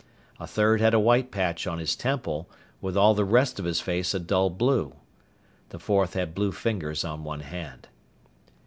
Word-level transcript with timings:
A 0.39 0.47
third 0.47 0.81
had 0.81 0.95
a 0.95 0.99
white 0.99 1.29
patch 1.29 1.67
on 1.67 1.77
his 1.77 1.95
temple, 1.95 2.49
with 2.81 2.97
all 2.97 3.13
the 3.13 3.23
rest 3.23 3.59
of 3.59 3.65
his 3.65 3.79
face 3.79 4.15
a 4.15 4.19
dull 4.19 4.49
blue. 4.49 4.95
The 5.69 5.77
fourth 5.77 6.15
had 6.15 6.33
blue 6.33 6.51
fingers 6.53 7.05
on 7.05 7.23
one 7.23 7.41
hand. 7.41 7.87